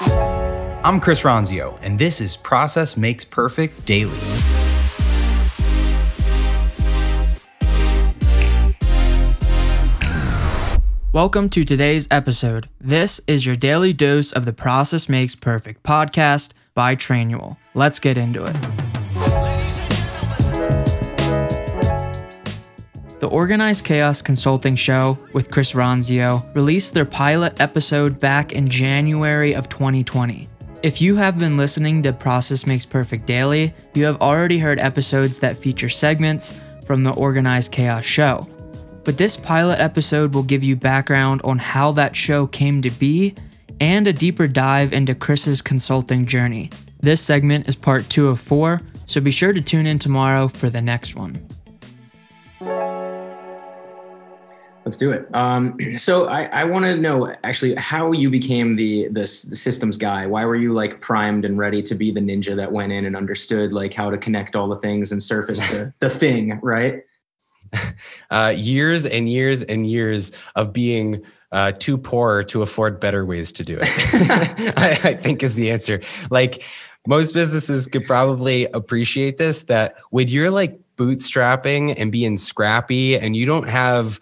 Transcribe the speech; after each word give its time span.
I'm 0.00 1.00
Chris 1.00 1.22
Ronzio, 1.22 1.76
and 1.82 1.98
this 1.98 2.20
is 2.20 2.36
Process 2.36 2.96
Makes 2.96 3.24
Perfect 3.24 3.84
Daily. 3.84 4.18
Welcome 11.12 11.48
to 11.48 11.64
today's 11.64 12.06
episode. 12.12 12.68
This 12.80 13.20
is 13.26 13.44
your 13.44 13.56
daily 13.56 13.92
dose 13.92 14.30
of 14.30 14.44
the 14.44 14.52
Process 14.52 15.08
Makes 15.08 15.34
Perfect 15.34 15.82
podcast 15.82 16.52
by 16.74 16.94
Trainual. 16.94 17.56
Let's 17.74 17.98
get 17.98 18.16
into 18.16 18.44
it. 18.44 18.87
The 23.28 23.34
Organized 23.34 23.84
Chaos 23.84 24.22
Consulting 24.22 24.74
Show 24.74 25.18
with 25.34 25.50
Chris 25.50 25.74
Ronzio 25.74 26.42
released 26.54 26.94
their 26.94 27.04
pilot 27.04 27.60
episode 27.60 28.18
back 28.18 28.54
in 28.54 28.70
January 28.70 29.54
of 29.54 29.68
2020. 29.68 30.48
If 30.82 31.02
you 31.02 31.14
have 31.16 31.38
been 31.38 31.58
listening 31.58 32.02
to 32.04 32.14
Process 32.14 32.66
Makes 32.66 32.86
Perfect 32.86 33.26
Daily, 33.26 33.74
you 33.92 34.06
have 34.06 34.22
already 34.22 34.58
heard 34.58 34.80
episodes 34.80 35.40
that 35.40 35.58
feature 35.58 35.90
segments 35.90 36.54
from 36.86 37.04
the 37.04 37.10
Organized 37.10 37.70
Chaos 37.70 38.06
Show. 38.06 38.48
But 39.04 39.18
this 39.18 39.36
pilot 39.36 39.78
episode 39.78 40.32
will 40.32 40.42
give 40.42 40.64
you 40.64 40.74
background 40.74 41.42
on 41.44 41.58
how 41.58 41.92
that 41.92 42.16
show 42.16 42.46
came 42.46 42.80
to 42.80 42.90
be 42.90 43.34
and 43.78 44.06
a 44.06 44.12
deeper 44.14 44.46
dive 44.46 44.94
into 44.94 45.14
Chris's 45.14 45.60
consulting 45.60 46.24
journey. 46.24 46.70
This 47.00 47.20
segment 47.20 47.68
is 47.68 47.76
part 47.76 48.08
two 48.08 48.28
of 48.28 48.40
four, 48.40 48.80
so 49.04 49.20
be 49.20 49.30
sure 49.30 49.52
to 49.52 49.60
tune 49.60 49.84
in 49.84 49.98
tomorrow 49.98 50.48
for 50.48 50.70
the 50.70 50.80
next 50.80 51.14
one. 51.14 51.46
Let's 54.88 54.96
do 54.96 55.12
it. 55.12 55.28
Um, 55.34 55.76
so 55.98 56.28
I, 56.28 56.44
I 56.44 56.64
want 56.64 56.86
to 56.86 56.96
know 56.96 57.30
actually 57.44 57.74
how 57.74 58.12
you 58.12 58.30
became 58.30 58.74
the, 58.74 59.08
the 59.08 59.20
the 59.20 59.26
systems 59.26 59.98
guy. 59.98 60.26
Why 60.26 60.46
were 60.46 60.56
you 60.56 60.72
like 60.72 61.02
primed 61.02 61.44
and 61.44 61.58
ready 61.58 61.82
to 61.82 61.94
be 61.94 62.10
the 62.10 62.20
ninja 62.20 62.56
that 62.56 62.72
went 62.72 62.90
in 62.90 63.04
and 63.04 63.14
understood 63.14 63.70
like 63.70 63.92
how 63.92 64.10
to 64.10 64.16
connect 64.16 64.56
all 64.56 64.66
the 64.66 64.78
things 64.78 65.12
and 65.12 65.22
surface 65.22 65.60
the, 65.68 65.92
the 65.98 66.08
thing, 66.08 66.58
right? 66.62 67.02
Uh, 68.30 68.54
years 68.56 69.04
and 69.04 69.28
years 69.28 69.62
and 69.62 69.90
years 69.90 70.32
of 70.54 70.72
being 70.72 71.22
uh, 71.52 71.72
too 71.72 71.98
poor 71.98 72.42
to 72.42 72.62
afford 72.62 72.98
better 72.98 73.26
ways 73.26 73.52
to 73.52 73.62
do 73.62 73.76
it. 73.78 73.82
I, 74.78 75.10
I 75.10 75.14
think 75.14 75.42
is 75.42 75.54
the 75.54 75.70
answer. 75.70 76.00
Like 76.30 76.62
most 77.06 77.34
businesses 77.34 77.86
could 77.86 78.06
probably 78.06 78.64
appreciate 78.66 79.36
this 79.36 79.64
that 79.64 79.96
when 80.10 80.28
you're 80.28 80.50
like 80.50 80.80
bootstrapping 80.96 81.94
and 81.96 82.10
being 82.10 82.36
scrappy 82.36 83.18
and 83.18 83.36
you 83.36 83.44
don't 83.44 83.68
have 83.68 84.18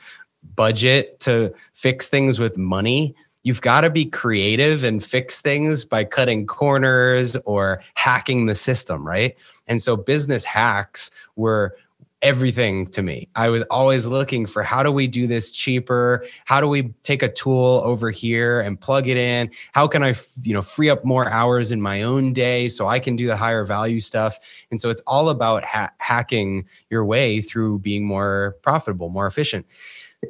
budget 0.57 1.21
to 1.21 1.55
fix 1.75 2.09
things 2.09 2.39
with 2.39 2.59
money, 2.59 3.15
you've 3.43 3.63
got 3.63 3.83
to 3.83 3.91
be 3.91 4.05
creative 4.05 4.83
and 4.83 5.05
fix 5.05 5.41
things 5.41 5.85
by 5.85 6.05
cutting 6.05 6.47
corners 6.47 7.37
or 7.45 7.81
hacking 7.95 8.47
the 8.47 8.55
system, 8.55 9.07
right? 9.07 9.37
And 9.69 9.81
so 9.81 9.97
business 9.97 10.45
hacks 10.45 11.11
were 11.37 11.77
everything 12.23 12.87
to 12.89 13.03
me. 13.03 13.29
I 13.37 13.51
was 13.51 13.63
always 13.65 14.07
looking 14.07 14.47
for 14.47 14.65
how 14.65 14.83
do 14.83 14.91
we 14.91 15.07
do 15.07 15.27
this 15.27 15.53
cheaper? 15.53 16.25
How 16.45 16.61
do 16.61 16.67
we 16.67 16.95
take 17.03 17.23
a 17.23 17.31
tool 17.31 17.83
over 17.85 18.11
here 18.11 18.61
and 18.61 18.81
plug 18.81 19.07
it 19.07 19.17
in? 19.17 19.51
How 19.73 19.87
can 19.87 20.03
I, 20.03 20.15
you 20.43 20.55
know, 20.55 20.63
free 20.63 20.89
up 20.91 21.05
more 21.05 21.29
hours 21.29 21.71
in 21.73 21.81
my 21.81 22.03
own 22.03 22.33
day 22.33 22.69
so 22.69 22.89
I 22.89 22.99
can 22.99 23.17
do 23.17 23.27
the 23.27 23.37
higher 23.37 23.65
value 23.65 24.01
stuff? 24.01 24.39
And 24.71 24.81
so 24.81 24.89
it's 24.89 25.03
all 25.07 25.29
about 25.29 25.65
ha- 25.65 25.93
hacking 25.99 26.67
your 26.91 27.05
way 27.05 27.41
through 27.41 27.81
being 27.81 28.05
more 28.05 28.57
profitable, 28.63 29.09
more 29.09 29.27
efficient. 29.27 29.67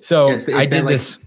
So 0.00 0.30
it's, 0.30 0.48
it's 0.48 0.56
I 0.56 0.66
did 0.66 0.84
like, 0.84 0.92
this. 0.92 1.18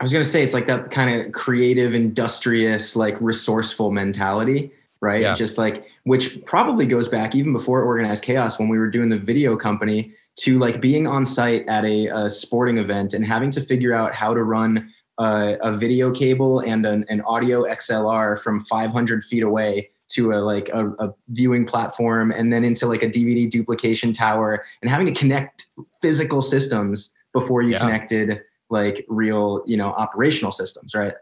I 0.00 0.04
was 0.04 0.12
going 0.12 0.24
to 0.24 0.28
say 0.28 0.42
it's 0.42 0.54
like 0.54 0.66
that 0.66 0.90
kind 0.90 1.20
of 1.20 1.32
creative, 1.32 1.94
industrious, 1.94 2.96
like 2.96 3.20
resourceful 3.20 3.90
mentality, 3.90 4.72
right? 5.00 5.22
Yeah. 5.22 5.34
Just 5.34 5.58
like 5.58 5.86
which 6.04 6.42
probably 6.44 6.86
goes 6.86 7.08
back 7.08 7.34
even 7.34 7.52
before 7.52 7.82
organized 7.82 8.24
chaos 8.24 8.58
when 8.58 8.68
we 8.68 8.78
were 8.78 8.90
doing 8.90 9.08
the 9.08 9.18
video 9.18 9.56
company 9.56 10.14
to 10.36 10.58
like 10.58 10.80
being 10.80 11.06
on 11.06 11.24
site 11.24 11.68
at 11.68 11.84
a, 11.84 12.06
a 12.06 12.30
sporting 12.30 12.78
event 12.78 13.14
and 13.14 13.24
having 13.24 13.50
to 13.50 13.60
figure 13.60 13.92
out 13.92 14.14
how 14.14 14.32
to 14.32 14.42
run 14.42 14.90
a, 15.18 15.58
a 15.62 15.72
video 15.72 16.10
cable 16.10 16.60
and 16.60 16.86
an, 16.86 17.04
an, 17.08 17.20
audio 17.22 17.64
XLR 17.64 18.42
from 18.42 18.60
500 18.60 19.22
feet 19.22 19.42
away 19.42 19.90
to 20.08 20.32
a 20.32 20.36
like 20.36 20.70
a, 20.70 20.88
a, 20.98 21.14
viewing 21.28 21.66
platform 21.66 22.32
and 22.32 22.52
then 22.52 22.64
into 22.64 22.86
like 22.86 23.02
a 23.02 23.08
DVD 23.08 23.48
duplication 23.48 24.12
tower 24.12 24.64
and 24.80 24.90
having 24.90 25.06
to 25.06 25.12
connect 25.12 25.66
physical 26.00 26.40
systems 26.40 27.14
before 27.32 27.62
you 27.62 27.70
yeah. 27.70 27.78
connected 27.78 28.42
like 28.70 29.04
real, 29.08 29.62
you 29.66 29.76
know, 29.76 29.88
operational 29.88 30.52
systems, 30.52 30.94
right? 30.94 31.14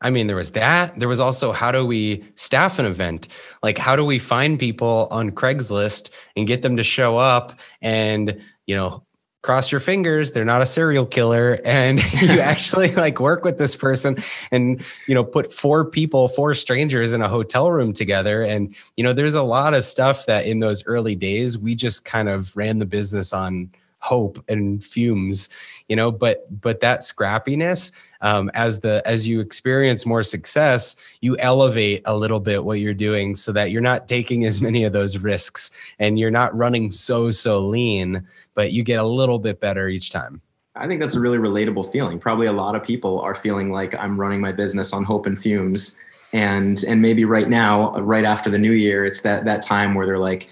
I 0.00 0.10
mean, 0.10 0.28
there 0.28 0.36
was 0.36 0.52
that. 0.52 0.98
There 0.98 1.08
was 1.08 1.20
also 1.20 1.52
how 1.52 1.72
do 1.72 1.84
we 1.84 2.24
staff 2.34 2.78
an 2.78 2.86
event? 2.86 3.28
Like, 3.62 3.78
how 3.78 3.96
do 3.96 4.04
we 4.04 4.18
find 4.18 4.58
people 4.58 5.08
on 5.10 5.32
Craigslist 5.32 6.10
and 6.36 6.46
get 6.46 6.62
them 6.62 6.76
to 6.76 6.84
show 6.84 7.16
up 7.16 7.58
and, 7.82 8.40
you 8.66 8.76
know, 8.76 9.04
cross 9.42 9.70
your 9.70 9.80
fingers 9.80 10.32
they're 10.32 10.44
not 10.44 10.60
a 10.60 10.66
serial 10.66 11.06
killer 11.06 11.60
and 11.64 12.02
you 12.20 12.28
actually 12.40 12.92
like 12.96 13.20
work 13.20 13.44
with 13.44 13.56
this 13.56 13.76
person 13.76 14.16
and 14.50 14.84
you 15.06 15.14
know 15.14 15.22
put 15.22 15.52
four 15.52 15.84
people 15.84 16.26
four 16.28 16.54
strangers 16.54 17.12
in 17.12 17.22
a 17.22 17.28
hotel 17.28 17.70
room 17.70 17.92
together 17.92 18.42
and 18.42 18.74
you 18.96 19.04
know 19.04 19.12
there's 19.12 19.36
a 19.36 19.42
lot 19.42 19.74
of 19.74 19.84
stuff 19.84 20.26
that 20.26 20.44
in 20.44 20.58
those 20.58 20.84
early 20.86 21.14
days 21.14 21.56
we 21.56 21.74
just 21.74 22.04
kind 22.04 22.28
of 22.28 22.54
ran 22.56 22.80
the 22.80 22.86
business 22.86 23.32
on 23.32 23.70
hope 24.00 24.42
and 24.48 24.82
fumes 24.84 25.48
you 25.88 25.96
know 25.96 26.10
but 26.10 26.46
but 26.60 26.80
that 26.80 27.00
scrappiness 27.00 27.92
um, 28.20 28.50
as 28.54 28.80
the 28.80 29.02
as 29.04 29.26
you 29.26 29.40
experience 29.40 30.06
more 30.06 30.22
success 30.22 30.94
you 31.20 31.36
elevate 31.38 32.02
a 32.04 32.16
little 32.16 32.40
bit 32.40 32.64
what 32.64 32.78
you're 32.78 32.94
doing 32.94 33.34
so 33.34 33.50
that 33.52 33.70
you're 33.70 33.80
not 33.80 34.06
taking 34.06 34.44
as 34.44 34.60
many 34.68 34.84
of 34.84 34.92
those 34.92 35.18
risks 35.18 35.70
and 35.98 36.18
you're 36.18 36.30
not 36.30 36.56
running 36.56 36.90
so 36.90 37.30
so 37.30 37.58
lean 37.60 38.24
but 38.54 38.72
you 38.72 38.82
get 38.82 39.00
a 39.00 39.06
little 39.06 39.38
bit 39.38 39.60
better 39.60 39.88
each 39.88 40.10
time 40.10 40.40
I 40.76 40.86
think 40.86 41.00
that's 41.00 41.16
a 41.16 41.20
really 41.20 41.38
relatable 41.38 41.90
feeling. 41.90 42.20
Probably 42.20 42.46
a 42.46 42.52
lot 42.52 42.76
of 42.76 42.84
people 42.84 43.20
are 43.20 43.34
feeling 43.34 43.72
like 43.72 43.96
I'm 43.96 44.16
running 44.16 44.40
my 44.40 44.52
business 44.52 44.92
on 44.92 45.02
hope 45.02 45.26
and 45.26 45.36
fumes. 45.36 45.96
And 46.32 46.84
and 46.84 47.02
maybe 47.02 47.24
right 47.24 47.48
now, 47.48 47.94
right 47.94 48.24
after 48.24 48.48
the 48.48 48.58
new 48.58 48.70
year, 48.70 49.04
it's 49.04 49.22
that 49.22 49.44
that 49.44 49.60
time 49.60 49.94
where 49.94 50.06
they're 50.06 50.20
like, 50.20 50.46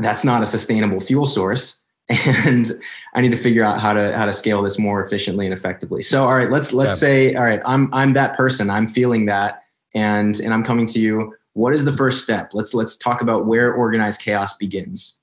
that's 0.00 0.24
not 0.24 0.42
a 0.42 0.46
sustainable 0.46 0.98
fuel 0.98 1.24
source 1.26 1.81
and 2.08 2.70
I 3.14 3.20
need 3.20 3.30
to 3.30 3.36
figure 3.36 3.64
out 3.64 3.80
how 3.80 3.92
to 3.92 4.16
how 4.16 4.26
to 4.26 4.32
scale 4.32 4.62
this 4.62 4.78
more 4.78 5.02
efficiently 5.04 5.46
and 5.46 5.54
effectively. 5.54 6.02
So 6.02 6.24
all 6.24 6.34
right, 6.34 6.50
let's 6.50 6.72
let's 6.72 6.94
yeah. 6.94 7.08
say 7.08 7.34
all 7.34 7.44
right, 7.44 7.60
I'm 7.64 7.92
I'm 7.94 8.12
that 8.14 8.36
person. 8.36 8.70
I'm 8.70 8.86
feeling 8.86 9.26
that 9.26 9.62
and 9.94 10.38
and 10.40 10.52
I'm 10.52 10.64
coming 10.64 10.86
to 10.86 11.00
you. 11.00 11.34
What 11.54 11.74
is 11.74 11.84
the 11.84 11.92
first 11.92 12.22
step? 12.22 12.54
Let's 12.54 12.74
let's 12.74 12.96
talk 12.96 13.20
about 13.20 13.46
where 13.46 13.72
organized 13.72 14.20
chaos 14.20 14.56
begins. 14.56 15.20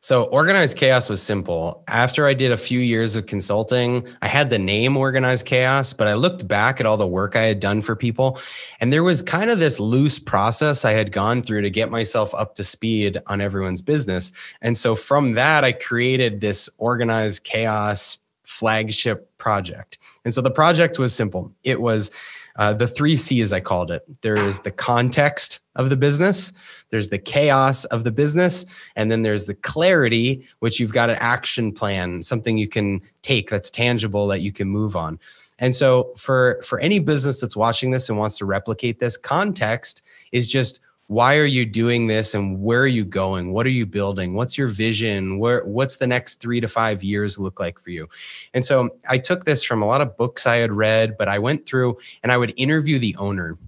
So, 0.00 0.24
organized 0.24 0.76
chaos 0.76 1.08
was 1.08 1.20
simple. 1.20 1.82
After 1.88 2.26
I 2.26 2.34
did 2.34 2.52
a 2.52 2.56
few 2.56 2.78
years 2.78 3.16
of 3.16 3.26
consulting, 3.26 4.06
I 4.22 4.28
had 4.28 4.48
the 4.48 4.58
name 4.58 4.96
organized 4.96 5.44
chaos, 5.44 5.92
but 5.92 6.06
I 6.06 6.14
looked 6.14 6.46
back 6.46 6.78
at 6.78 6.86
all 6.86 6.96
the 6.96 7.06
work 7.06 7.34
I 7.34 7.42
had 7.42 7.58
done 7.58 7.82
for 7.82 7.96
people. 7.96 8.38
And 8.80 8.92
there 8.92 9.02
was 9.02 9.22
kind 9.22 9.50
of 9.50 9.58
this 9.58 9.80
loose 9.80 10.20
process 10.20 10.84
I 10.84 10.92
had 10.92 11.10
gone 11.10 11.42
through 11.42 11.62
to 11.62 11.70
get 11.70 11.90
myself 11.90 12.32
up 12.34 12.54
to 12.56 12.64
speed 12.64 13.18
on 13.26 13.40
everyone's 13.40 13.82
business. 13.82 14.30
And 14.62 14.78
so, 14.78 14.94
from 14.94 15.32
that, 15.32 15.64
I 15.64 15.72
created 15.72 16.40
this 16.40 16.70
organized 16.78 17.42
chaos 17.42 18.18
flagship 18.44 19.36
project. 19.38 19.98
And 20.24 20.32
so, 20.32 20.40
the 20.40 20.50
project 20.50 21.00
was 21.00 21.12
simple 21.12 21.52
it 21.64 21.80
was 21.80 22.12
uh, 22.58 22.72
the 22.74 22.86
three 22.86 23.16
C's, 23.16 23.52
I 23.52 23.60
called 23.60 23.90
it. 23.90 24.02
There 24.20 24.38
is 24.38 24.60
the 24.60 24.70
context 24.70 25.60
of 25.76 25.90
the 25.90 25.96
business, 25.96 26.52
there's 26.90 27.08
the 27.08 27.18
chaos 27.18 27.84
of 27.86 28.04
the 28.04 28.10
business, 28.10 28.66
and 28.96 29.10
then 29.10 29.22
there's 29.22 29.46
the 29.46 29.54
clarity, 29.54 30.46
which 30.58 30.80
you've 30.80 30.92
got 30.92 31.08
an 31.08 31.16
action 31.20 31.72
plan, 31.72 32.20
something 32.20 32.58
you 32.58 32.68
can 32.68 33.00
take 33.22 33.48
that's 33.48 33.70
tangible 33.70 34.26
that 34.26 34.40
you 34.40 34.52
can 34.52 34.68
move 34.68 34.96
on. 34.96 35.18
And 35.60 35.74
so 35.74 36.12
for 36.16 36.60
for 36.62 36.78
any 36.80 36.98
business 36.98 37.40
that's 37.40 37.56
watching 37.56 37.90
this 37.90 38.08
and 38.08 38.18
wants 38.18 38.38
to 38.38 38.44
replicate 38.44 38.98
this, 38.98 39.16
context 39.16 40.02
is 40.32 40.46
just 40.46 40.80
why 41.08 41.36
are 41.38 41.46
you 41.46 41.64
doing 41.64 42.06
this 42.06 42.34
and 42.34 42.60
where 42.62 42.82
are 42.82 42.86
you 42.86 43.02
going? 43.02 43.50
What 43.52 43.64
are 43.64 43.70
you 43.70 43.86
building? 43.86 44.34
What's 44.34 44.58
your 44.58 44.68
vision? 44.68 45.38
Where 45.38 45.64
what's 45.64 45.96
the 45.96 46.06
next 46.06 46.40
3 46.40 46.60
to 46.60 46.68
5 46.68 47.02
years 47.02 47.38
look 47.38 47.58
like 47.58 47.80
for 47.80 47.90
you? 47.90 48.08
And 48.54 48.64
so 48.64 48.90
i 49.08 49.18
took 49.18 49.44
this 49.44 49.64
from 49.64 49.82
a 49.82 49.86
lot 49.86 50.02
of 50.02 50.16
books 50.16 50.46
i 50.46 50.56
had 50.56 50.72
read 50.72 51.16
but 51.16 51.28
i 51.28 51.38
went 51.38 51.66
through 51.66 51.96
and 52.22 52.30
i 52.30 52.36
would 52.36 52.52
interview 52.56 52.98
the 52.98 53.16
owner. 53.16 53.58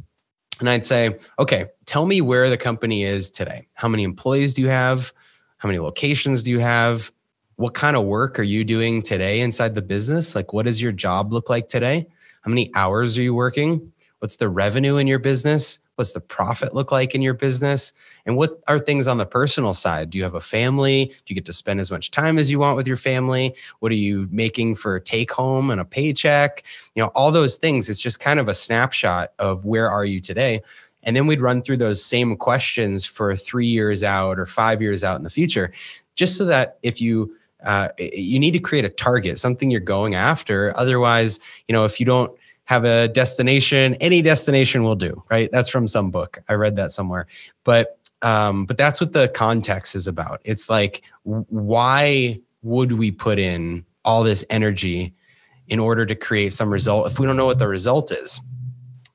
And 0.61 0.69
i'd 0.69 0.85
say 0.85 1.19
okay 1.39 1.67
tell 1.87 2.05
me 2.07 2.21
where 2.21 2.51
the 2.51 2.59
company 2.59 3.05
is 3.05 3.31
today. 3.31 3.67
How 3.75 3.89
many 3.89 4.05
employees 4.05 4.53
do 4.55 4.63
you 4.63 4.69
have? 4.69 5.13
How 5.57 5.67
many 5.67 5.79
locations 5.79 6.43
do 6.43 6.51
you 6.51 6.61
have? 6.61 7.11
What 7.57 7.75
kind 7.75 7.97
of 7.97 8.05
work 8.05 8.39
are 8.39 8.45
you 8.45 8.65
doing 8.65 9.03
today 9.03 9.41
inside 9.41 9.75
the 9.75 9.83
business? 9.83 10.35
Like 10.35 10.53
what 10.53 10.67
does 10.67 10.83
your 10.83 10.93
job 10.93 11.33
look 11.33 11.49
like 11.49 11.69
today? 11.69 12.07
How 12.43 12.51
many 12.51 12.71
hours 12.75 13.17
are 13.17 13.23
you 13.23 13.35
working? 13.35 13.93
What's 14.19 14.37
the 14.37 14.51
revenue 14.51 14.99
in 14.99 15.07
your 15.07 15.19
business 15.19 15.79
What's 16.01 16.15
the 16.15 16.21
profit 16.21 16.75
look 16.75 16.91
like 16.91 17.15
in 17.15 17.21
your 17.21 17.35
business? 17.35 17.93
And 18.25 18.35
what 18.35 18.63
are 18.67 18.79
things 18.79 19.07
on 19.07 19.19
the 19.19 19.27
personal 19.27 19.75
side? 19.75 20.09
Do 20.09 20.17
you 20.17 20.25
have 20.25 20.35
a 20.35 20.41
family? 20.41 21.05
Do 21.05 21.23
you 21.27 21.35
get 21.35 21.45
to 21.45 21.53
spend 21.53 21.79
as 21.79 21.91
much 21.91 22.11
time 22.11 22.39
as 22.39 22.51
you 22.51 22.59
want 22.59 22.77
with 22.77 22.87
your 22.87 22.97
family? 22.97 23.55
What 23.81 23.93
are 23.93 23.97
you 23.97 24.27
making 24.31 24.77
for 24.77 24.99
take 24.99 25.31
home 25.31 25.71
and 25.71 25.79
a 25.79 25.85
paycheck? 25.85 26.65
You 26.95 27.03
know, 27.03 27.09
all 27.09 27.31
those 27.31 27.59
things. 27.59 27.91
It's 27.91 28.01
just 28.01 28.19
kind 28.19 28.41
of 28.41 28.49
a 28.49 28.55
snapshot 28.55 29.35
of 29.39 29.67
where 29.67 29.91
are 29.91 30.07
you 30.07 30.23
today. 30.23 30.63
And 31.03 31.15
then 31.15 31.27
we'd 31.27 31.43
run 31.43 31.61
through 31.61 31.77
those 31.77 32.03
same 32.03 32.35
questions 32.35 33.05
for 33.05 33.37
three 33.37 33.67
years 33.67 34.03
out 34.03 34.39
or 34.39 34.47
five 34.47 34.81
years 34.81 35.05
out 35.05 35.19
in 35.19 35.23
the 35.23 35.29
future, 35.29 35.71
just 36.15 36.39
so 36.39 36.47
that 36.47 36.79
if 36.83 37.03
you 37.03 37.37
uh, 37.63 37.89
you 37.99 38.39
need 38.39 38.53
to 38.53 38.59
create 38.59 38.87
a 38.87 38.89
target, 38.89 39.39
something 39.39 39.71
you're 39.71 39.81
going 39.81 40.15
after. 40.15 40.73
Otherwise, 40.79 41.41
you 41.69 41.75
know, 41.75 41.85
if 41.85 42.01
you 42.01 42.07
don't 42.07 42.33
have 42.71 42.85
a 42.85 43.09
destination, 43.09 43.97
any 43.97 44.23
destination 44.23 44.85
will 44.85 44.95
do, 44.95 45.25
right? 45.29 45.51
That's 45.51 45.69
from 45.69 45.89
some 45.89 46.13
book. 46.13 46.39
I 46.49 46.53
read 46.55 46.77
that 46.77 46.93
somewhere. 46.93 47.27
But 47.65 47.99
um, 48.23 48.65
but 48.65 48.77
that's 48.79 49.01
what 49.01 49.13
the 49.13 49.27
context 49.27 49.97
is 49.97 50.07
about. 50.07 50.41
It's 50.45 50.71
like, 50.71 51.03
why 51.25 52.39
would 52.63 52.93
we 52.93 53.11
put 53.11 53.41
in 53.41 53.85
all 54.05 54.23
this 54.23 54.45
energy 54.51 55.13
in 55.67 55.81
order 55.81 56.07
to 56.07 56.15
create 56.15 56.53
some 56.53 56.73
result 56.73 57.11
if 57.11 57.19
we 57.19 57.27
don't 57.27 57.37
know 57.37 57.47
what 57.47 57.59
the 57.59 57.67
result 57.67 58.13
is? 58.13 58.41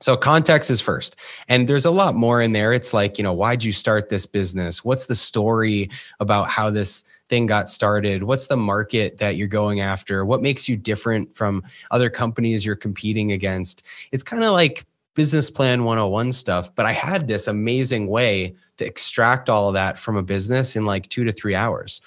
So 0.00 0.16
context 0.16 0.70
is 0.70 0.80
first. 0.80 1.16
And 1.48 1.68
there's 1.68 1.86
a 1.86 1.90
lot 1.90 2.14
more 2.14 2.42
in 2.42 2.52
there. 2.52 2.72
It's 2.72 2.92
like, 2.92 3.18
you 3.18 3.24
know, 3.24 3.32
why'd 3.32 3.64
you 3.64 3.72
start 3.72 4.08
this 4.08 4.26
business? 4.26 4.84
What's 4.84 5.06
the 5.06 5.14
story 5.14 5.90
about 6.20 6.48
how 6.48 6.70
this 6.70 7.04
thing 7.28 7.46
got 7.46 7.68
started? 7.68 8.22
What's 8.22 8.46
the 8.46 8.56
market 8.56 9.18
that 9.18 9.36
you're 9.36 9.48
going 9.48 9.80
after? 9.80 10.24
What 10.24 10.42
makes 10.42 10.68
you 10.68 10.76
different 10.76 11.34
from 11.34 11.62
other 11.90 12.10
companies 12.10 12.64
you're 12.64 12.76
competing 12.76 13.32
against? 13.32 13.86
It's 14.12 14.22
kind 14.22 14.44
of 14.44 14.52
like 14.52 14.84
business 15.14 15.50
plan 15.50 15.84
101 15.84 16.30
stuff, 16.32 16.74
but 16.74 16.84
I 16.84 16.92
had 16.92 17.26
this 17.26 17.48
amazing 17.48 18.06
way 18.06 18.54
to 18.76 18.84
extract 18.84 19.48
all 19.48 19.68
of 19.68 19.74
that 19.74 19.98
from 19.98 20.16
a 20.16 20.22
business 20.22 20.76
in 20.76 20.84
like 20.84 21.08
2 21.08 21.24
to 21.24 21.32
3 21.32 21.54
hours. 21.54 22.02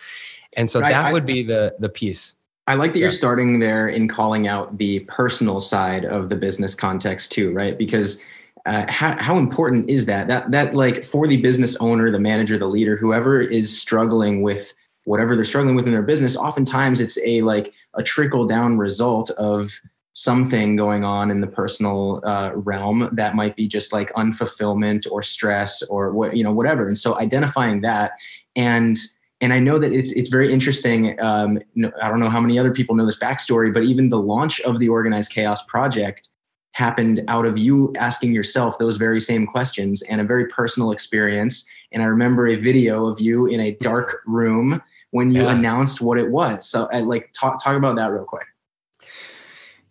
And 0.56 0.70
so 0.70 0.80
right. 0.80 0.92
that 0.92 1.14
would 1.14 1.26
be 1.26 1.44
the 1.44 1.76
the 1.80 1.90
piece. 1.90 2.36
I 2.70 2.76
like 2.76 2.94
that 2.94 3.00
yeah. 3.00 3.06
you're 3.06 3.10
starting 3.10 3.60
there 3.60 3.88
in 3.88 4.08
calling 4.08 4.48
out 4.48 4.78
the 4.78 5.00
personal 5.02 5.60
side 5.60 6.06
of 6.06 6.30
the 6.30 6.36
business 6.36 6.76
context 6.76 7.32
too, 7.32 7.52
right? 7.52 7.76
Because 7.76 8.24
uh, 8.68 8.86
how, 8.88 9.20
how 9.20 9.38
important 9.38 9.90
is 9.90 10.06
that? 10.06 10.28
That 10.28 10.52
that 10.52 10.76
like 10.76 11.04
for 11.04 11.26
the 11.26 11.38
business 11.38 11.76
owner, 11.78 12.12
the 12.12 12.20
manager, 12.20 12.60
the 12.60 12.68
leader, 12.68 12.96
whoever 12.96 13.42
is 13.42 13.76
struggling 13.76 14.44
with 14.44 14.72
whatever 15.06 15.36
they're 15.36 15.46
struggling 15.46 15.76
with 15.76 15.88
in 15.88 15.92
their 15.92 16.04
business, 16.04 16.38
oftentimes 16.38 17.02
it's 17.02 17.18
a 17.26 17.42
like 17.42 17.74
a 17.96 18.04
trickle 18.04 18.46
down 18.46 18.78
result 18.78 19.32
of 19.32 19.72
something 20.14 20.76
going 20.76 21.04
on 21.04 21.32
in 21.32 21.42
the 21.42 21.48
personal 21.48 22.22
uh, 22.24 22.52
realm 22.54 23.10
that 23.14 23.34
might 23.34 23.56
be 23.56 23.68
just 23.68 23.92
like 23.92 24.14
unfulfillment 24.14 25.08
or 25.10 25.24
stress 25.24 25.82
or 25.84 26.12
what 26.12 26.38
you 26.38 26.44
know 26.44 26.54
whatever. 26.54 26.86
And 26.86 26.98
so 27.00 27.18
identifying 27.20 27.82
that 27.82 28.12
and 28.56 28.96
and 29.42 29.54
I 29.54 29.60
know 29.60 29.80
that 29.80 29.94
it's 29.94 30.12
it's 30.12 30.30
very 30.30 30.52
interesting. 30.52 31.20
Um, 31.22 31.60
I 32.02 32.10
don't 32.10 32.20
know 32.20 32.30
how 32.30 32.42
many 32.42 32.60
other 32.60 32.72
people 32.72 32.96
know 32.96 33.06
this 33.06 33.18
backstory, 33.18 33.74
but 33.74 33.84
even 33.84 34.10
the 34.10 34.20
launch 34.20 34.60
of 34.62 34.80
the 34.80 34.90
Organized 34.90 35.32
Chaos 35.32 35.64
project 35.64 36.30
happened 36.74 37.24
out 37.28 37.46
of 37.46 37.58
you 37.58 37.94
asking 37.98 38.34
yourself 38.34 38.78
those 38.78 38.98
very 38.98 39.20
same 39.20 39.48
questions 39.48 40.02
and 40.04 40.22
a 40.22 40.24
very 40.24 40.48
personal 40.48 40.92
experience. 40.92 41.66
And 41.92 42.04
I 42.04 42.06
remember 42.06 42.48
a 42.48 42.56
video 42.56 43.08
of 43.08 43.20
you 43.20 43.48
in 43.48 43.60
a 43.60 43.72
dark 43.82 44.22
room 44.26 44.82
when 45.12 45.32
you 45.32 45.44
yeah. 45.44 45.56
announced 45.56 46.02
what 46.02 46.20
it 46.20 46.30
was. 46.30 46.70
So, 46.70 46.88
uh, 46.94 47.02
like, 47.02 47.32
talk 47.34 47.64
talk 47.64 47.76
about 47.76 47.96
that 47.96 48.12
real 48.12 48.26
quick. 48.26 48.46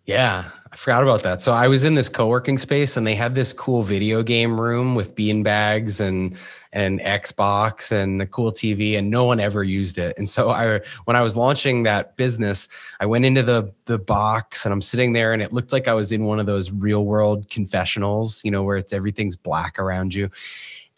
Yeah, 0.04 0.50
I 0.70 0.76
forgot 0.76 1.02
about 1.02 1.22
that. 1.22 1.40
So 1.40 1.52
I 1.52 1.68
was 1.68 1.84
in 1.84 1.94
this 1.94 2.08
co-working 2.08 2.58
space 2.58 2.96
and 2.96 3.06
they 3.06 3.14
had 3.14 3.34
this 3.34 3.52
cool 3.52 3.82
video 3.82 4.22
game 4.22 4.60
room 4.60 4.94
with 4.94 5.14
bean 5.14 5.42
bags 5.42 6.00
and 6.00 6.36
and 6.72 7.00
Xbox 7.00 7.90
and 7.90 8.20
a 8.20 8.26
cool 8.26 8.52
TV 8.52 8.98
and 8.98 9.10
no 9.10 9.24
one 9.24 9.40
ever 9.40 9.64
used 9.64 9.96
it. 9.96 10.16
And 10.18 10.28
so 10.28 10.50
I 10.50 10.80
when 11.04 11.16
I 11.16 11.22
was 11.22 11.36
launching 11.36 11.84
that 11.84 12.16
business, 12.16 12.68
I 13.00 13.06
went 13.06 13.24
into 13.24 13.42
the 13.42 13.72
the 13.86 13.98
box 13.98 14.64
and 14.64 14.72
I'm 14.72 14.82
sitting 14.82 15.14
there 15.14 15.32
and 15.32 15.40
it 15.40 15.52
looked 15.52 15.72
like 15.72 15.88
I 15.88 15.94
was 15.94 16.12
in 16.12 16.24
one 16.24 16.38
of 16.38 16.46
those 16.46 16.70
real 16.70 17.04
world 17.04 17.48
confessionals, 17.48 18.44
you 18.44 18.50
know, 18.50 18.62
where 18.62 18.76
it's 18.76 18.92
everything's 18.92 19.36
black 19.36 19.78
around 19.78 20.14
you 20.14 20.30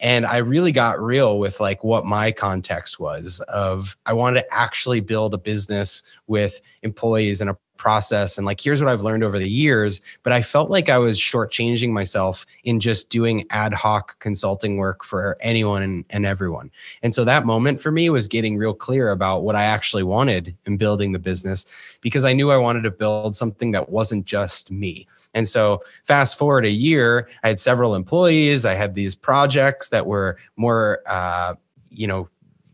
and 0.01 0.25
i 0.25 0.37
really 0.37 0.71
got 0.71 0.99
real 0.99 1.37
with 1.37 1.59
like 1.59 1.83
what 1.83 2.05
my 2.05 2.31
context 2.31 2.99
was 2.99 3.39
of 3.47 3.95
i 4.07 4.13
wanted 4.13 4.41
to 4.41 4.53
actually 4.53 4.99
build 4.99 5.33
a 5.33 5.37
business 5.37 6.01
with 6.25 6.59
employees 6.81 7.39
and 7.39 7.51
a 7.51 7.57
process 7.81 8.37
and 8.37 8.45
like 8.45 8.61
here's 8.61 8.79
what 8.79 8.91
I've 8.91 9.01
learned 9.01 9.23
over 9.23 9.39
the 9.39 9.49
years. 9.49 10.01
But 10.21 10.33
I 10.33 10.43
felt 10.43 10.69
like 10.69 10.87
I 10.87 10.99
was 10.99 11.19
shortchanging 11.19 11.89
myself 11.89 12.45
in 12.63 12.79
just 12.79 13.09
doing 13.09 13.43
ad 13.49 13.73
hoc 13.73 14.19
consulting 14.19 14.77
work 14.77 15.03
for 15.03 15.35
anyone 15.41 15.81
and, 15.81 16.05
and 16.11 16.23
everyone. 16.23 16.69
And 17.01 17.15
so 17.15 17.25
that 17.25 17.43
moment 17.43 17.81
for 17.81 17.91
me 17.91 18.11
was 18.11 18.27
getting 18.27 18.55
real 18.55 18.75
clear 18.75 19.09
about 19.09 19.41
what 19.43 19.55
I 19.55 19.63
actually 19.63 20.03
wanted 20.03 20.55
in 20.67 20.77
building 20.77 21.11
the 21.11 21.17
business 21.17 21.65
because 22.01 22.23
I 22.23 22.33
knew 22.33 22.51
I 22.51 22.57
wanted 22.57 22.83
to 22.83 22.91
build 22.91 23.35
something 23.35 23.71
that 23.71 23.89
wasn't 23.89 24.25
just 24.25 24.69
me. 24.69 25.07
And 25.33 25.47
so 25.47 25.81
fast 26.05 26.37
forward 26.37 26.65
a 26.65 26.69
year, 26.69 27.27
I 27.43 27.47
had 27.47 27.57
several 27.57 27.95
employees, 27.95 28.63
I 28.63 28.75
had 28.75 28.93
these 28.93 29.15
projects 29.15 29.89
that 29.89 30.05
were 30.05 30.37
more 30.55 31.01
uh, 31.07 31.55
you 31.89 32.07
know 32.07 32.29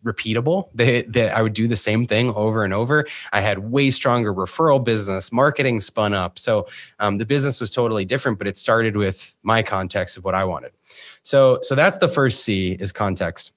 repeatable. 0.07 0.69
That 0.75 1.33
I 1.35 1.41
would 1.41 1.53
do 1.53 1.67
the 1.67 1.75
same 1.75 2.07
thing 2.07 2.33
over 2.33 2.63
and 2.63 2.73
over. 2.73 3.05
I 3.33 3.41
had 3.41 3.59
way 3.59 3.91
stronger 3.91 4.33
referral 4.33 4.83
business, 4.83 5.31
marketing 5.31 5.79
spun 5.79 6.13
up. 6.13 6.39
So 6.39 6.67
um, 6.99 7.17
the 7.17 7.25
business 7.25 7.59
was 7.59 7.71
totally 7.71 8.05
different, 8.05 8.37
but 8.37 8.47
it 8.47 8.57
started 8.57 8.95
with 8.95 9.35
my 9.43 9.61
context 9.61 10.17
of 10.17 10.25
what 10.25 10.35
I 10.35 10.43
wanted. 10.43 10.71
So 11.23 11.59
so 11.61 11.75
that's 11.75 11.97
the 11.97 12.07
first 12.07 12.43
C 12.43 12.77
is 12.79 12.91
context. 12.91 13.53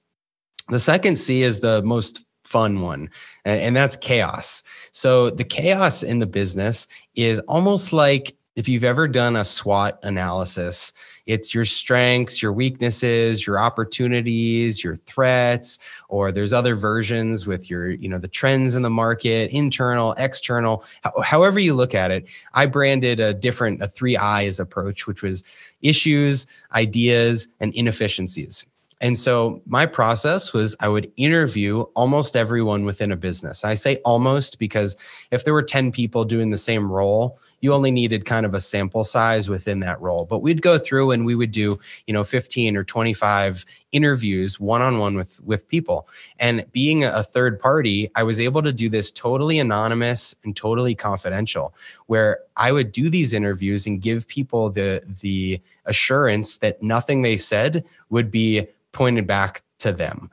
The 0.69 0.79
second 0.79 1.17
C 1.17 1.41
is 1.41 1.59
the 1.59 1.81
most 1.83 2.25
fun 2.45 2.81
one, 2.81 3.09
and 3.45 3.75
that's 3.75 3.95
chaos. 3.95 4.63
So 4.91 5.29
the 5.29 5.43
chaos 5.43 6.03
in 6.03 6.19
the 6.19 6.25
business 6.25 6.87
is 7.15 7.39
almost 7.47 7.93
like 7.93 8.35
if 8.55 8.67
you've 8.67 8.83
ever 8.83 9.07
done 9.07 9.35
a 9.35 9.45
SWOT 9.45 9.97
analysis, 10.03 10.91
it's 11.25 11.53
your 11.55 11.63
strengths, 11.63 12.41
your 12.41 12.51
weaknesses, 12.51 13.47
your 13.47 13.59
opportunities, 13.59 14.83
your 14.83 14.97
threats, 14.97 15.79
or 16.09 16.31
there's 16.31 16.51
other 16.51 16.75
versions 16.75 17.47
with 17.47 17.69
your, 17.69 17.91
you 17.91 18.09
know, 18.09 18.17
the 18.17 18.27
trends 18.27 18.75
in 18.75 18.81
the 18.81 18.89
market, 18.89 19.51
internal, 19.51 20.13
external, 20.17 20.83
however 21.23 21.59
you 21.59 21.73
look 21.73 21.95
at 21.95 22.11
it. 22.11 22.25
I 22.53 22.65
branded 22.65 23.19
a 23.19 23.33
different, 23.33 23.81
a 23.81 23.87
three 23.87 24.17
eyes 24.17 24.59
approach, 24.59 25.07
which 25.07 25.23
was 25.23 25.45
issues, 25.81 26.47
ideas, 26.73 27.47
and 27.59 27.73
inefficiencies. 27.73 28.65
And 29.01 29.17
so 29.17 29.61
my 29.65 29.87
process 29.87 30.53
was 30.53 30.75
I 30.79 30.87
would 30.87 31.11
interview 31.17 31.81
almost 31.95 32.35
everyone 32.35 32.85
within 32.85 33.11
a 33.11 33.15
business. 33.15 33.65
I 33.65 33.73
say 33.73 33.97
almost 34.05 34.59
because 34.59 34.95
if 35.31 35.43
there 35.43 35.55
were 35.55 35.63
10 35.63 35.91
people 35.91 36.23
doing 36.23 36.51
the 36.51 36.57
same 36.57 36.89
role, 36.89 37.39
you 37.61 37.73
only 37.73 37.89
needed 37.89 38.25
kind 38.25 38.45
of 38.45 38.53
a 38.53 38.59
sample 38.59 39.03
size 39.03 39.49
within 39.49 39.79
that 39.79 39.99
role. 39.99 40.25
But 40.25 40.43
we'd 40.43 40.61
go 40.61 40.77
through 40.77 41.11
and 41.11 41.25
we 41.25 41.33
would 41.33 41.51
do, 41.51 41.79
you 42.05 42.13
know, 42.13 42.23
15 42.23 42.77
or 42.77 42.83
25 42.83 43.65
interviews 43.91 44.59
one-on-one 44.59 45.15
with 45.15 45.41
with 45.43 45.67
people. 45.67 46.07
And 46.37 46.65
being 46.71 47.03
a 47.03 47.23
third 47.23 47.59
party, 47.59 48.11
I 48.15 48.21
was 48.21 48.39
able 48.39 48.61
to 48.61 48.71
do 48.71 48.87
this 48.87 49.09
totally 49.09 49.57
anonymous 49.57 50.35
and 50.43 50.55
totally 50.55 50.93
confidential 50.93 51.73
where 52.05 52.39
I 52.55 52.71
would 52.71 52.91
do 52.91 53.09
these 53.09 53.33
interviews 53.33 53.87
and 53.87 53.99
give 53.99 54.27
people 54.27 54.69
the 54.69 55.01
the 55.21 55.59
assurance 55.85 56.59
that 56.59 56.83
nothing 56.83 57.23
they 57.23 57.37
said 57.37 57.83
would 58.09 58.29
be 58.29 58.67
pointed 58.91 59.27
back 59.27 59.61
to 59.79 59.91
them. 59.91 60.29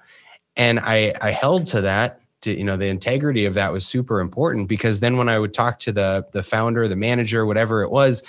And 0.56 0.80
I, 0.80 1.14
I 1.20 1.30
held 1.30 1.66
to 1.66 1.80
that 1.82 2.20
to, 2.42 2.56
you 2.56 2.64
know, 2.64 2.76
the 2.76 2.86
integrity 2.86 3.44
of 3.44 3.54
that 3.54 3.72
was 3.72 3.86
super 3.86 4.20
important 4.20 4.68
because 4.68 5.00
then 5.00 5.16
when 5.16 5.28
I 5.28 5.38
would 5.38 5.54
talk 5.54 5.78
to 5.80 5.92
the, 5.92 6.26
the 6.32 6.42
founder, 6.42 6.86
the 6.88 6.96
manager, 6.96 7.46
whatever 7.46 7.82
it 7.82 7.90
was, 7.90 8.22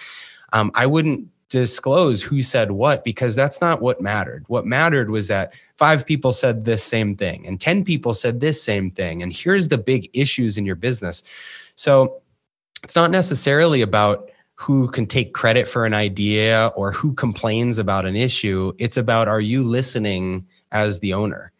um, 0.53 0.71
I 0.75 0.85
wouldn't 0.85 1.27
disclose 1.49 2.21
who 2.21 2.43
said 2.43 2.71
what 2.71 3.03
because 3.03 3.35
that's 3.35 3.59
not 3.59 3.81
what 3.81 4.01
mattered. 4.01 4.45
What 4.47 4.65
mattered 4.65 5.09
was 5.09 5.27
that 5.27 5.53
five 5.77 6.05
people 6.05 6.31
said 6.31 6.63
this 6.63 6.83
same 6.83 7.15
thing 7.15 7.45
and 7.47 7.59
10 7.59 7.83
people 7.83 8.13
said 8.13 8.39
this 8.39 8.61
same 8.61 8.91
thing. 8.91 9.23
And 9.23 9.35
here's 9.35 9.67
the 9.67 9.77
big 9.77 10.09
issues 10.13 10.57
in 10.57 10.65
your 10.65 10.75
business. 10.75 11.23
So 11.75 12.21
it's 12.83 12.95
not 12.95 13.11
necessarily 13.11 13.81
about 13.81 14.28
who 14.59 14.89
can 14.89 15.07
take 15.07 15.33
credit 15.33 15.67
for 15.67 15.85
an 15.85 15.93
idea 15.93 16.71
or 16.75 16.91
who 16.91 17.13
complains 17.13 17.79
about 17.79 18.05
an 18.05 18.15
issue. 18.15 18.73
It's 18.77 18.97
about 18.97 19.29
are 19.29 19.39
you 19.39 19.63
listening 19.63 20.45
as 20.73 20.99
the 20.99 21.13
owner? 21.13 21.53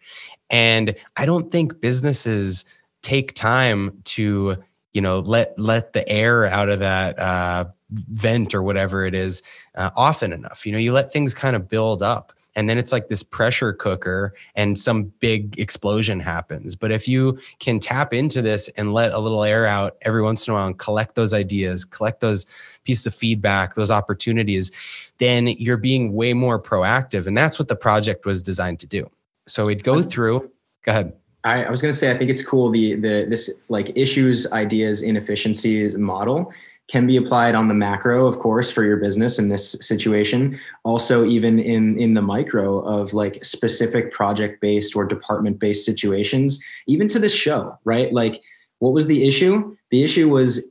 And 0.50 0.96
I 1.15 1.25
don't 1.25 1.51
think 1.51 1.79
businesses 1.79 2.65
take 3.01 3.34
time 3.34 3.98
to 4.03 4.58
you 4.94 5.01
know 5.01 5.20
let 5.20 5.58
let 5.58 5.94
the 5.94 6.08
air 6.10 6.46
out 6.46 6.70
of 6.70 6.79
that 6.79 7.18
uh, 7.18 7.65
vent 7.89 8.53
or 8.53 8.63
whatever 8.63 9.06
it 9.06 9.15
is 9.15 9.41
uh, 9.75 9.89
often 9.96 10.34
enough 10.34 10.65
you 10.65 10.72
know 10.72 10.77
you 10.77 10.91
let 10.91 11.12
things 11.12 11.34
kind 11.34 11.56
of 11.56 11.70
build 11.70 12.03
up 12.03 12.34
and 12.56 12.68
then 12.68 12.77
it's 12.77 12.91
like 12.91 13.08
this 13.08 13.24
pressure 13.24 13.72
cooker 13.72 14.34
and 14.56 14.77
some 14.77 15.03
big 15.20 15.58
explosion 15.60 16.20
happens 16.20 16.75
but 16.75 16.91
if 16.91 17.08
you 17.08 17.39
can 17.60 17.79
tap 17.79 18.13
into 18.13 18.41
this 18.41 18.68
and 18.70 18.94
let 18.94 19.13
a 19.13 19.20
little 19.20 19.44
air 19.44 19.65
out 19.65 19.98
every 20.01 20.22
once 20.22 20.48
in 20.48 20.51
a 20.51 20.56
while 20.56 20.68
and 20.68 20.79
collect 20.79 21.15
those 21.15 21.34
ideas 21.34 21.86
collect 21.86 22.20
those 22.20 22.46
pieces 22.89 23.05
of 23.05 23.13
feedback 23.13 23.75
those 23.75 23.91
opportunities 23.91 24.72
then 25.19 25.48
you're 25.48 25.77
being 25.77 26.13
way 26.13 26.34
more 26.34 26.60
proactive. 26.60 27.27
And 27.27 27.38
that's 27.38 27.60
what 27.60 27.67
the 27.67 27.75
project 27.75 28.25
was 28.25 28.41
designed 28.41 28.79
to 28.79 28.88
do. 28.88 29.10
So 29.48 29.63
we'd 29.63 29.84
go 29.84 30.01
through 30.01 30.50
go 30.84 30.91
ahead. 30.91 31.13
I, 31.43 31.65
I 31.65 31.69
was 31.69 31.81
going 31.81 31.91
to 31.91 31.98
say 31.98 32.10
I 32.10 32.17
think 32.17 32.31
it's 32.31 32.43
cool 32.43 32.69
the 32.72 32.96
the 32.96 33.27
this 33.29 33.51
like 33.67 33.96
issues 33.96 34.51
ideas 34.51 35.01
inefficiencies 35.03 35.96
model 35.96 36.51
can 36.88 37.05
be 37.05 37.17
applied 37.17 37.53
on 37.53 37.67
the 37.67 37.75
macro 37.75 38.25
of 38.25 38.39
course 38.39 38.72
for 38.72 38.84
your 38.84 38.98
business 38.98 39.38
in 39.38 39.50
this 39.50 39.74
situation. 39.81 40.60
Also 40.84 41.25
even 41.25 41.60
in 41.60 41.98
in 42.00 42.15
the 42.15 42.22
micro 42.22 42.79
of 42.79 43.13
like 43.13 43.43
specific 43.46 44.12
project 44.12 44.62
based 44.62 44.96
or 44.96 45.05
department 45.05 45.60
based 45.60 45.86
situations 45.86 46.60
even 46.88 47.08
to 47.10 47.19
this 47.19 47.36
show 47.36 47.77
right? 47.84 48.12
Like 48.12 48.41
what 48.79 48.93
was 48.93 49.05
the 49.08 49.27
issue? 49.27 49.75
The 49.91 50.03
issue 50.03 50.29
was 50.29 50.69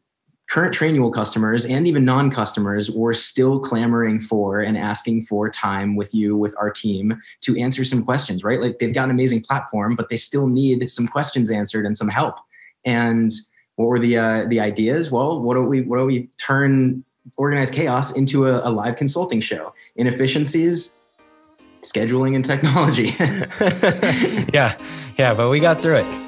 current 0.49 0.75
trainual 0.75 1.13
customers 1.13 1.67
and 1.67 1.87
even 1.87 2.05
non-customers 2.05 2.91
were 2.91 3.15
still 3.15 3.61
clamoring 3.61 4.19
for 4.19 4.61
and 4.61 4.79
asking 4.79 5.23
for 5.23 5.49
time 5.49 5.95
with 5.95 6.15
you 6.15 6.37
with 6.37 6.55
our 6.59 6.71
team 6.71 7.21
to 7.41 7.59
answer 7.59 7.85
some 7.85 8.03
questions 8.03 8.43
right 8.43 8.61
like 8.61 8.79
they've 8.79 8.95
got 8.95 9.05
an 9.05 9.11
amazing 9.11 9.43
platform 9.43 9.95
but 9.95 10.09
they 10.09 10.17
still 10.17 10.47
need 10.47 10.91
some 10.91 11.07
questions 11.07 11.51
answered 11.51 11.85
and 11.85 11.97
some 11.97 12.09
help 12.09 12.37
and 12.85 13.33
what 13.79 13.87
were 13.87 13.99
the 14.01 14.19
uh, 14.19 14.45
the 14.49 14.59
ideas? 14.59 15.13
Well, 15.13 15.41
what 15.41 15.55
do 15.55 15.63
we 15.63 15.83
what 15.83 15.99
do 15.99 16.05
we 16.05 16.29
turn 16.37 17.05
organized 17.37 17.73
chaos 17.73 18.13
into 18.13 18.49
a, 18.49 18.69
a 18.69 18.71
live 18.71 18.97
consulting 18.97 19.41
show? 19.41 19.73
Inefficiencies, 19.95 20.97
scheduling, 21.83 22.35
and 22.35 22.45
technology. 22.45 23.11
yeah, 24.53 24.77
yeah, 25.17 25.33
but 25.33 25.49
we 25.49 25.61
got 25.61 25.81
through 25.81 25.99
it. 25.99 26.28